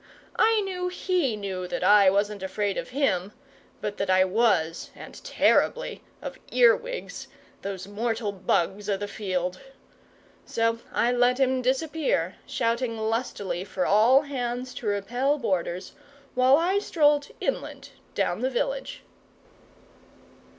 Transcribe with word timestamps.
I 0.39 0.61
knew 0.61 0.87
HE 0.87 1.35
knew 1.35 1.67
that 1.67 1.83
I 1.83 2.09
wasn't 2.09 2.41
afraid 2.41 2.75
of 2.75 2.89
him, 2.89 3.33
but 3.81 3.97
that 3.97 4.09
I 4.09 4.25
was 4.25 4.89
and 4.95 5.23
terribly 5.23 6.01
of 6.23 6.39
earwigs, 6.51 7.27
"those 7.61 7.87
mortal 7.87 8.31
bugs 8.31 8.89
o' 8.89 8.97
the 8.97 9.07
field." 9.07 9.59
So 10.43 10.79
I 10.91 11.11
let 11.11 11.39
him 11.39 11.61
disappear, 11.61 12.37
shouting 12.47 12.97
lustily 12.97 13.63
for 13.63 13.85
all 13.85 14.23
hands 14.23 14.73
to 14.79 14.87
repel 14.87 15.37
boarders, 15.37 15.91
while 16.33 16.57
I 16.57 16.79
strolled 16.79 17.27
inland, 17.39 17.89
down 18.15 18.39
the 18.39 18.49
village. 18.49 19.03